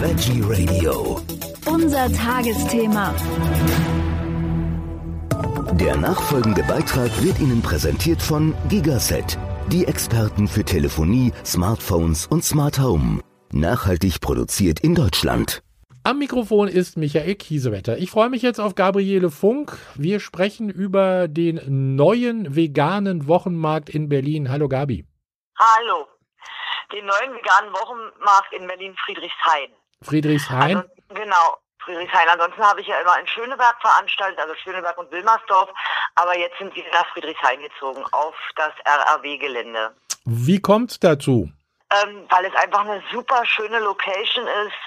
[0.00, 1.20] Veggie Radio.
[1.66, 3.14] Unser Tagesthema.
[5.74, 9.36] Der nachfolgende Beitrag wird Ihnen präsentiert von Gigaset,
[9.68, 13.20] die Experten für Telefonie, Smartphones und Smart Home.
[13.52, 15.62] Nachhaltig produziert in Deutschland.
[16.02, 17.98] Am Mikrofon ist Michael Kiesewetter.
[17.98, 19.76] Ich freue mich jetzt auf Gabriele Funk.
[19.96, 21.60] Wir sprechen über den
[21.96, 24.48] neuen veganen Wochenmarkt in Berlin.
[24.48, 25.04] Hallo Gabi.
[25.58, 26.06] Hallo.
[26.90, 29.68] Den neuen veganen Wochenmarkt in Berlin Friedrichshain.
[30.02, 30.76] Friedrichshain?
[30.76, 31.56] Also, genau.
[31.78, 32.28] Friedrichshain.
[32.28, 35.70] Ansonsten habe ich ja immer in Schöneberg veranstaltet, also Schöneberg und Wilmersdorf.
[36.14, 39.94] Aber jetzt sind wir nach Friedrichshain gezogen, auf das RAW-Gelände.
[40.24, 41.50] Wie kommt es dazu?
[41.92, 44.80] Ähm, weil es einfach eine super schöne Location ist,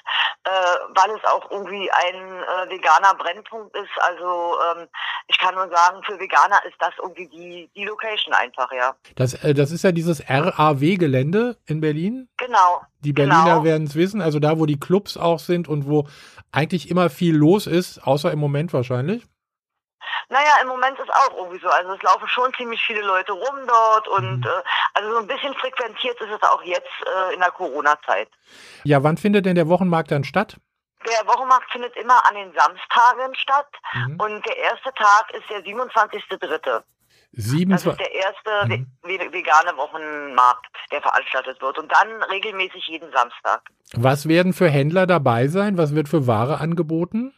[0.46, 0.50] äh,
[0.96, 3.92] weil es auch irgendwie ein äh, veganer Brennpunkt ist.
[3.98, 4.88] Also ähm,
[5.28, 8.96] ich kann nur sagen, für Veganer ist das irgendwie die, die Location einfach, ja.
[9.16, 12.30] Das, äh, das ist ja dieses RAW-Gelände in Berlin.
[12.38, 12.82] Genau.
[13.00, 13.64] Die Berliner genau.
[13.64, 16.08] werden es wissen, also da, wo die Clubs auch sind und wo
[16.52, 19.26] eigentlich immer viel los ist, außer im Moment wahrscheinlich.
[20.30, 21.68] Naja, im Moment ist auch irgendwie so.
[21.70, 24.44] Also es laufen schon ziemlich viele Leute rum dort und Mhm.
[24.44, 28.30] äh, also so ein bisschen frequentiert ist es auch jetzt äh, in der Corona-Zeit.
[28.84, 30.58] Ja, wann findet denn der Wochenmarkt dann statt?
[31.06, 34.20] Der Wochenmarkt findet immer an den Samstagen statt Mhm.
[34.20, 36.84] und der erste Tag ist der 27.3.
[37.36, 37.98] Das ist 27.
[37.98, 38.88] der erste Mhm.
[39.02, 41.78] ve- vegane Wochenmarkt, der veranstaltet wird.
[41.80, 43.62] Und dann regelmäßig jeden Samstag.
[43.96, 45.78] Was werden für Händler dabei sein?
[45.78, 47.34] Was wird für Ware angeboten?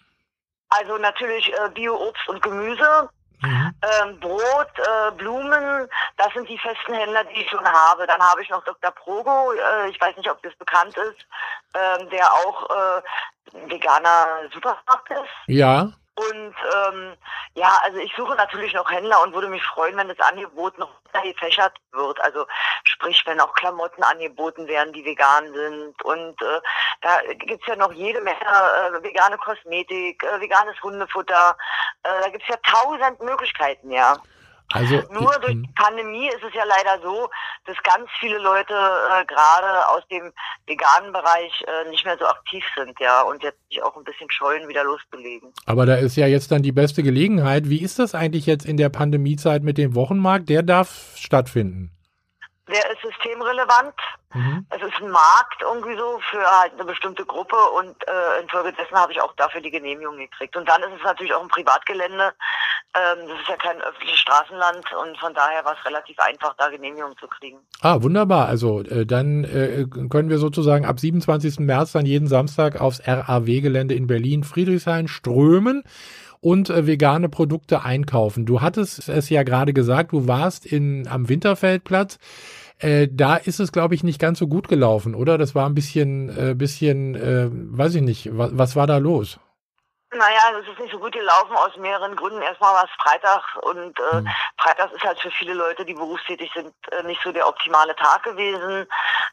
[0.69, 3.09] Also natürlich äh, Bio-Obst und Gemüse,
[3.41, 3.75] Mhm.
[4.01, 8.07] ähm, Brot, äh, Blumen, das sind die festen Händler, die ich schon habe.
[8.07, 8.91] Dann habe ich noch Dr.
[8.91, 11.27] Progo, äh, ich weiß nicht, ob das bekannt ist,
[11.73, 13.01] ähm, der auch äh,
[13.69, 15.29] veganer Supermarkt ist.
[15.47, 15.89] Ja.
[16.15, 17.13] Und ähm,
[17.55, 20.89] ja, also ich suche natürlich noch Händler und würde mich freuen, wenn das Angebot noch
[21.11, 22.19] gefächert wird.
[22.21, 22.47] Also
[23.05, 26.03] sprich, wenn auch Klamotten angeboten werden, die vegan sind.
[26.03, 26.61] Und äh,
[27.01, 31.55] da gibt's ja noch jede Menge äh, vegane Kosmetik, äh, veganes Hundefutter.
[32.03, 34.17] Äh, da gibt's ja tausend Möglichkeiten, ja.
[34.73, 35.61] Also Nur durch Mhm.
[35.61, 37.29] die Pandemie ist es ja leider so,
[37.65, 40.33] dass ganz viele Leute äh, gerade aus dem
[40.65, 44.29] veganen Bereich äh, nicht mehr so aktiv sind, ja, und jetzt sich auch ein bisschen
[44.31, 45.53] scheuen, wieder loszulegen.
[45.67, 47.69] Aber da ist ja jetzt dann die beste Gelegenheit.
[47.69, 50.49] Wie ist das eigentlich jetzt in der Pandemiezeit mit dem Wochenmarkt?
[50.49, 51.94] Der darf stattfinden.
[52.67, 53.93] Der ist systemrelevant.
[54.33, 54.65] Mhm.
[54.69, 59.11] Es ist ein Markt irgendwie so für halt eine bestimmte Gruppe und äh, infolgedessen habe
[59.11, 60.57] ich auch dafür die Genehmigung gekriegt.
[60.57, 62.33] Und dann ist es natürlich auch ein Privatgelände.
[62.95, 66.69] Ähm, das ist ja kein öffentliches Straßenland und von daher war es relativ einfach, da
[66.69, 67.59] Genehmigung zu kriegen.
[67.81, 68.47] Ah, wunderbar.
[68.47, 71.59] Also äh, dann äh, können wir sozusagen ab 27.
[71.59, 75.83] März dann jeden Samstag aufs RAW-Gelände in Berlin Friedrichshain strömen
[76.45, 78.45] und äh, vegane Produkte einkaufen.
[78.45, 82.19] Du hattest es ja gerade gesagt, du warst in am Winterfeldplatz.
[82.77, 85.39] Äh, da ist es, glaube ich, nicht ganz so gut gelaufen, oder?
[85.39, 89.39] Das war ein bisschen, äh, bisschen, äh, weiß ich nicht, was, was war da los?
[90.11, 92.41] Naja, es ist nicht so gut gelaufen aus mehreren Gründen.
[92.41, 94.29] Erstmal war es Freitag und äh, Mhm.
[94.57, 98.23] Freitag ist halt für viele Leute, die berufstätig sind, äh, nicht so der optimale Tag
[98.23, 98.87] gewesen.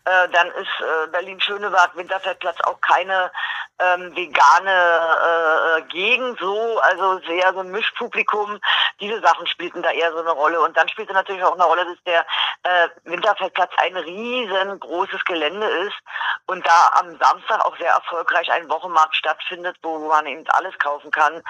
[0.04, 3.30] Äh, dann ist äh, Berlin-Schöneberg, Winterfeldplatz auch keine
[3.78, 8.60] ähm, vegane äh, Gegend so, also sehr so ein Mischpublikum.
[9.00, 10.60] Diese Sachen spielten da eher so eine Rolle.
[10.60, 12.26] Und dann spielte natürlich auch eine Rolle, dass der
[12.62, 15.96] äh, Winterfeldplatz ein riesengroßes Gelände ist
[16.46, 21.10] und da am Samstag auch sehr erfolgreich ein Wochenmarkt stattfindet, wo man eben alles kaufen
[21.10, 21.42] kann.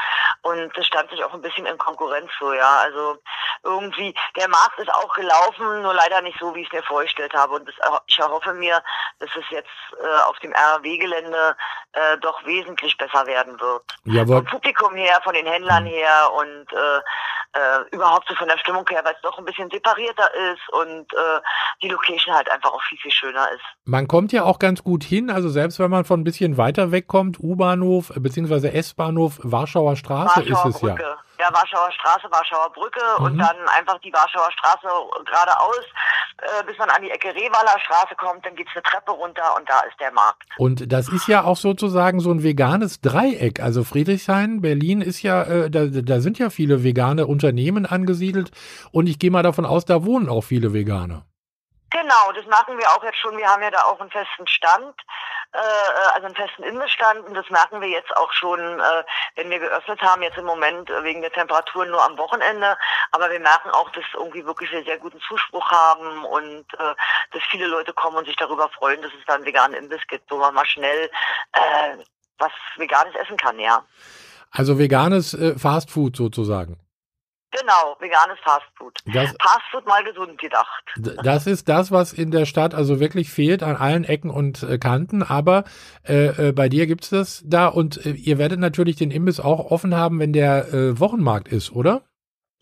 [0.42, 2.78] Und das stand sich auch ein bisschen in Konkurrenz so, ja.
[2.78, 3.18] Also
[3.64, 7.32] irgendwie, der Markt ist auch gelaufen, nur leider nicht so, wie ich es mir vorgestellt
[7.34, 7.54] habe.
[7.54, 7.74] Und das,
[8.06, 8.82] ich erhoffe mir,
[9.18, 9.68] dass es jetzt
[10.00, 11.56] äh, auf dem RW-Gelände
[11.92, 13.82] äh, doch wesentlich besser werden wird.
[14.04, 14.36] Jawohl.
[14.36, 17.00] Vom Publikum her, von den Händlern her und äh,
[17.54, 21.12] äh, überhaupt so von der Stimmung her, weil es doch ein bisschen separierter ist und
[21.12, 21.40] äh,
[21.82, 23.62] die Location halt einfach auch viel, viel schöner ist.
[23.84, 26.92] Man kommt ja auch ganz gut hin, also selbst wenn man von ein bisschen weiter
[26.92, 28.68] wegkommt, U-Bahnhof äh, bzw.
[28.68, 30.80] S-Bahnhof, Warschauer Straße Warschauer ist es.
[30.80, 31.02] Brücke.
[31.02, 31.18] Ja,
[31.50, 33.38] Warschauer Straße, Warschauer Brücke und Mhm.
[33.38, 34.86] dann einfach die Warschauer Straße
[35.24, 35.84] geradeaus,
[36.42, 39.68] äh, bis man an die Ecke Rewaler Straße kommt, dann geht's eine Treppe runter und
[39.68, 40.44] da ist der Markt.
[40.58, 43.60] Und das ist ja auch sozusagen so ein veganes Dreieck.
[43.60, 48.50] Also Friedrichshain, Berlin ist ja, äh, da, da sind ja viele vegane Unternehmen angesiedelt
[48.90, 51.24] und ich gehe mal davon aus, da wohnen auch viele Veganer.
[51.92, 53.36] Genau, das merken wir auch jetzt schon.
[53.36, 54.94] Wir haben ja da auch einen festen Stand,
[55.52, 55.58] äh,
[56.14, 59.04] also einen festen Imbissstand und das merken wir jetzt auch schon, äh,
[59.36, 62.78] wenn wir geöffnet haben, jetzt im Moment äh, wegen der Temperaturen nur am Wochenende.
[63.10, 66.94] Aber wir merken auch, dass irgendwie wirklich wir sehr guten Zuspruch haben und äh,
[67.32, 70.30] dass viele Leute kommen und sich darüber freuen, dass es da einen veganen Imbiss gibt,
[70.30, 71.10] wo man mal schnell
[71.52, 71.96] äh,
[72.38, 73.84] was Veganes essen kann, ja.
[74.50, 76.78] Also veganes äh, Fastfood sozusagen.
[77.60, 78.98] Genau, veganes Fastfood.
[79.12, 80.84] Das- Fastfood mal gesund gedacht.
[81.22, 84.78] Das ist das, was in der Stadt also wirklich fehlt an allen Ecken und äh,
[84.78, 85.22] Kanten.
[85.22, 85.64] Aber
[86.08, 89.70] äh, äh, bei dir gibt's das da und äh, ihr werdet natürlich den Imbiss auch
[89.70, 92.02] offen haben, wenn der äh, Wochenmarkt ist, oder?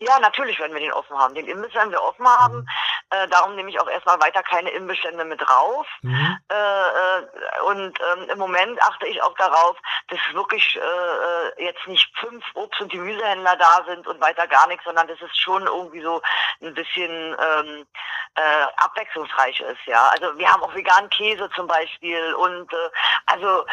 [0.01, 1.35] Ja, natürlich werden wir den offen haben.
[1.35, 2.65] Den Imbiss werden wir offen haben.
[3.11, 5.85] Äh, darum nehme ich auch erstmal weiter keine Imbissstände mit drauf.
[6.01, 6.37] Mhm.
[6.49, 9.77] Äh, äh, und ähm, im Moment achte ich auch darauf,
[10.07, 14.67] dass wirklich äh, äh, jetzt nicht fünf Obst- und Gemüsehändler da sind und weiter gar
[14.67, 16.21] nichts, sondern dass es schon irgendwie so
[16.61, 17.85] ein bisschen ähm,
[18.35, 20.09] äh, abwechslungsreich ist, ja.
[20.13, 22.75] Also wir haben auch veganen Käse zum Beispiel und äh,
[23.25, 23.65] also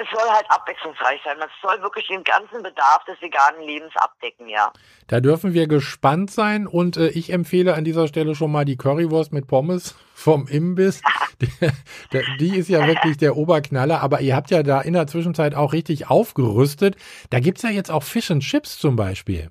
[0.00, 1.36] es soll halt abwechslungsreich sein.
[1.40, 4.72] Es soll wirklich den ganzen Bedarf des veganen Lebens abdecken, ja.
[5.08, 8.76] Da dürfen wir gespannt sein und äh, ich empfehle an dieser Stelle schon mal die
[8.76, 11.02] Currywurst mit Pommes vom Imbiss.
[11.40, 15.54] Die, die ist ja wirklich der Oberknaller, aber ihr habt ja da in der Zwischenzeit
[15.54, 16.96] auch richtig aufgerüstet.
[17.30, 19.50] Da gibt's ja jetzt auch Fish and Chips zum Beispiel.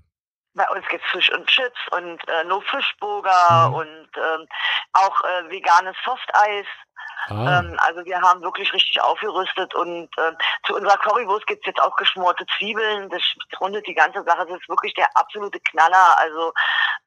[0.57, 3.73] Bei uns gibt's Fisch und Chips und äh, No Fischburger Mhm.
[3.75, 4.47] und ähm,
[4.93, 6.65] auch äh, veganes Softeis.
[7.29, 10.35] Ah, Ähm, also wir haben wirklich richtig aufgerüstet und ähm,
[10.65, 13.09] zu unserer Currywurst gibt's jetzt auch geschmorte Zwiebeln.
[13.09, 13.21] Das
[13.59, 14.45] rundet die ganze Sache.
[14.47, 16.17] Das ist wirklich der absolute Knaller.
[16.19, 16.53] Also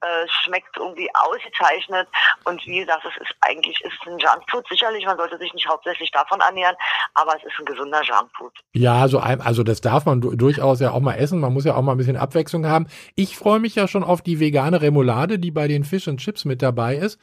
[0.03, 2.09] äh, es schmeckt irgendwie ausgezeichnet.
[2.45, 4.67] Und wie gesagt, es ist eigentlich ist ein Junkfood.
[4.69, 6.77] Sicherlich, man sollte sich nicht hauptsächlich davon ernähren,
[7.15, 8.53] aber es ist ein gesunder Junkfood.
[8.73, 11.41] Ja, so ein, also das darf man du- durchaus ja auch mal essen.
[11.41, 12.87] Man muss ja auch mal ein bisschen Abwechslung haben.
[13.17, 16.45] Ich freue mich ja schon auf die vegane Remoulade, die bei den Fish and Chips
[16.45, 17.21] mit dabei ist.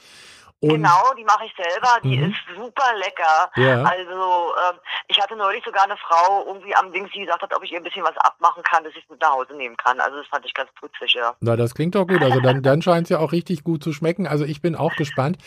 [0.60, 2.00] Und genau, die mache ich selber.
[2.04, 2.32] Die Mhm.
[2.32, 3.52] ist super lecker.
[3.58, 3.84] Ja.
[3.84, 7.64] Also ähm, ich hatte neulich sogar eine Frau irgendwie am Dings, die gesagt hat, ob
[7.64, 10.00] ich ihr ein bisschen was abmachen kann, dass ich es mit nach Hause nehmen kann.
[10.00, 11.36] Also das fand ich ganz putzig, ja.
[11.42, 12.24] Na, das klingt doch gut.
[12.24, 14.26] Also dann, dann scheint es ja auch richtig gut zu schmecken.
[14.26, 15.38] Also ich bin auch gespannt.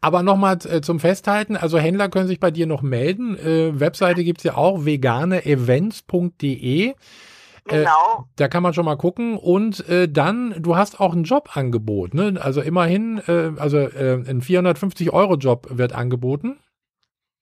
[0.00, 1.56] Aber nochmal äh, zum Festhalten.
[1.56, 3.38] Also Händler können sich bei dir noch melden.
[3.38, 6.94] Äh, Webseite gibt's ja auch veganeevents.de.
[7.68, 8.26] Äh, Genau.
[8.36, 9.36] Da kann man schon mal gucken.
[9.36, 12.14] Und äh, dann, du hast auch ein Jobangebot.
[12.14, 12.40] Ne?
[12.42, 16.60] Also immerhin, äh, also äh, ein 450-Euro-Job wird angeboten.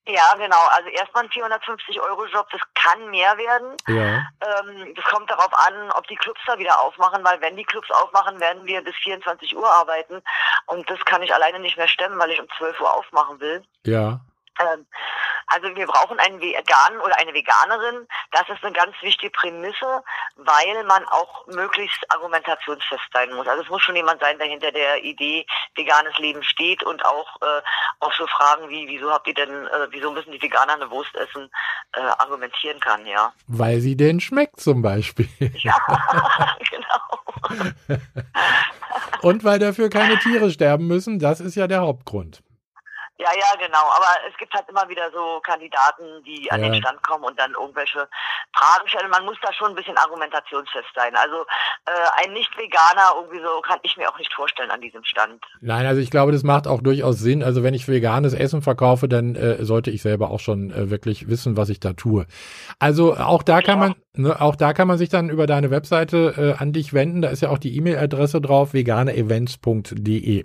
[0.06, 0.61] Ja, genau.
[0.76, 3.75] Also erstmal ein 450 Euro Job, das kann mehr werden.
[3.88, 4.17] Ja.
[4.43, 7.91] Ähm, das kommt darauf an, ob die Clubs da wieder aufmachen, weil wenn die Clubs
[7.91, 10.21] aufmachen, werden wir bis 24 Uhr arbeiten.
[10.67, 13.65] Und das kann ich alleine nicht mehr stemmen, weil ich um 12 Uhr aufmachen will.
[13.87, 14.21] Ja.
[14.61, 14.87] Ähm,
[15.46, 18.06] also wir brauchen einen Veganen oder eine Veganerin.
[18.32, 20.02] Das ist eine ganz wichtige Prämisse,
[20.37, 23.46] weil man auch möglichst argumentationsfest sein muss.
[23.46, 27.41] Also es muss schon jemand sein, der hinter der Idee veganes Leben steht und auch
[27.43, 27.62] äh,
[28.00, 31.14] auf so Fragen wie, wieso habt ihr denn, äh, wieso müssen die Veganer eine Wurst
[31.14, 31.50] essen,
[31.93, 33.32] äh, argumentieren kann, ja.
[33.47, 35.29] Weil sie denn schmeckt zum Beispiel.
[35.64, 35.76] Ja,
[36.70, 37.99] genau.
[39.23, 41.19] Und weil dafür keine Tiere sterben müssen.
[41.19, 42.43] Das ist ja der Hauptgrund.
[43.16, 43.84] Ja, ja, genau.
[43.96, 46.69] Aber es gibt halt immer wieder so Kandidaten, die an Ja.
[46.70, 48.08] den Stand kommen und dann irgendwelche
[48.52, 49.08] Fragen stellen.
[49.08, 51.14] Man muss da schon ein bisschen argumentationsfest sein.
[51.14, 51.43] Also
[51.87, 55.44] äh, ein Nicht-Veganer irgendwie so kann ich mir auch nicht vorstellen an diesem Stand.
[55.61, 57.44] Nein, also ich glaube, das macht auch durchaus Sinn.
[57.44, 61.28] Also wenn ich veganes Essen verkaufe, dann äh, sollte ich selber auch schon äh, wirklich
[61.28, 62.26] wissen, was ich da tue.
[62.81, 66.56] Also auch da kann man, ne, auch da kann man sich dann über deine Webseite
[66.58, 67.22] äh, an dich wenden.
[67.22, 70.44] Da ist ja auch die E-Mail-Adresse drauf, veganeevents.de.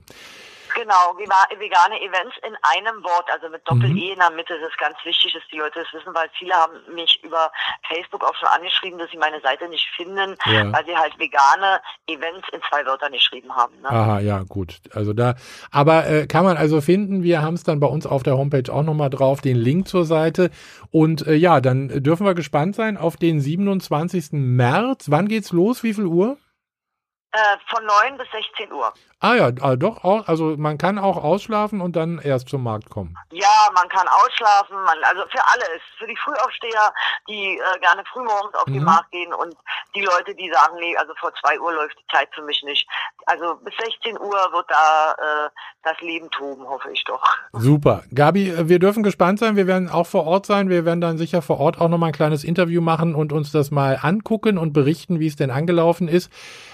[0.80, 4.14] Genau, vega- vegane Events in einem Wort, also mit Doppel-E Mhm.
[4.14, 4.58] in der Mitte.
[4.60, 7.52] Das ist ganz wichtig, dass die Leute das wissen, weil viele haben mich über
[7.88, 10.72] Facebook auch schon angeschrieben, dass sie meine Seite nicht finden, Ja.
[10.72, 13.74] weil sie halt vegane Events in zwei Wörtern geschrieben haben.
[13.82, 13.90] Ne?
[13.90, 14.80] Aha, ja, gut.
[14.94, 15.36] Also da,
[15.72, 17.24] aber äh, kann man also finden.
[17.24, 20.06] Wir haben es dann bei uns auf der Homepage auch nochmal drauf, den Link zur
[20.06, 20.50] Seite.
[20.92, 24.30] Und äh, ja, dann dürfen wir gespannt sein auf den 27.
[24.32, 25.08] März.
[25.10, 25.84] Wann geht's los?
[25.84, 26.38] Wie viel Uhr?
[27.32, 28.92] Äh, von 9 bis 16 Uhr.
[29.20, 32.90] Ah ja, ah, doch, auch, also man kann auch ausschlafen und dann erst zum Markt
[32.90, 33.16] kommen.
[33.32, 35.82] Ja, man kann ausschlafen, man, also für alles.
[36.00, 36.92] Für die Frühaufsteher,
[37.28, 38.86] die äh, gerne frühmorgens auf den Mhm.
[38.86, 39.56] Markt gehen und
[39.94, 42.88] die Leute, die sagen, nee, also vor zwei Uhr läuft die Zeit für mich nicht.
[43.28, 45.50] Also bis 16 Uhr wird da äh,
[45.84, 47.22] das Leben toben, hoffe ich doch.
[47.54, 48.04] Super.
[48.16, 49.56] Gabi, äh, wir dürfen gespannt sein.
[49.56, 50.70] Wir werden auch vor Ort sein.
[50.70, 53.70] Wir werden dann sicher vor Ort auch nochmal ein kleines Interview machen und uns das
[53.70, 56.32] mal angucken und berichten, wie es denn angelaufen ist.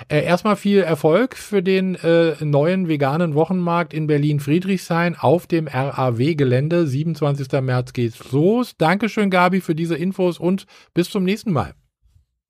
[0.09, 6.85] Äh, erstmal viel Erfolg für den äh, neuen veganen Wochenmarkt in Berlin-Friedrichshain auf dem RAW-Gelände.
[6.85, 7.51] 27.
[7.61, 8.77] März geht's los.
[8.77, 11.73] Dankeschön, Gabi, für diese Infos und bis zum nächsten Mal.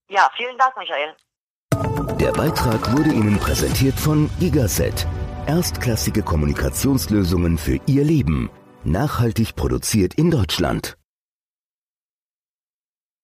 [0.10, 2.18] Ja, vielen Dank, Michael.
[2.20, 5.08] Der Beitrag wurde Ihnen präsentiert von Gigaset.
[5.48, 8.50] Erstklassige Kommunikationslösungen für Ihr Leben.
[8.84, 10.98] Nachhaltig produziert in Deutschland.